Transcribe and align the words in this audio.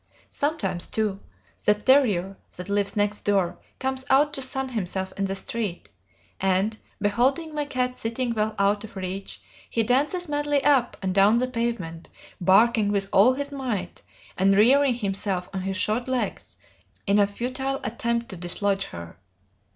Sometimes, 0.31 0.87
too, 0.87 1.19
the 1.63 1.75
terrier 1.75 2.35
that 2.57 2.69
lives 2.69 2.95
next 2.95 3.21
door 3.21 3.59
comes 3.77 4.03
out 4.09 4.33
to 4.33 4.41
sun 4.41 4.69
himself 4.69 5.13
in 5.15 5.25
the 5.25 5.35
street, 5.35 5.89
and, 6.39 6.75
beholding 6.99 7.53
my 7.53 7.65
cat 7.65 7.99
sitting 7.99 8.33
well 8.33 8.55
out 8.57 8.83
of 8.83 8.95
reach, 8.95 9.43
he 9.69 9.83
dances 9.83 10.27
madly 10.27 10.63
up 10.63 10.97
and 11.03 11.13
down 11.13 11.37
the 11.37 11.45
pavement, 11.45 12.09
barking 12.41 12.91
with 12.91 13.09
all 13.13 13.33
his 13.33 13.51
might, 13.51 14.01
and 14.39 14.55
rearing 14.57 14.95
himself 14.95 15.47
on 15.53 15.61
his 15.61 15.77
short 15.77 16.07
legs, 16.07 16.57
in 17.05 17.19
a 17.19 17.27
futile 17.27 17.79
attempt 17.83 18.29
to 18.29 18.35
dislodge 18.37 18.85
her. 18.85 19.19